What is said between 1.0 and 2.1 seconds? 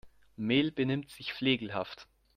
sich flegelhaft.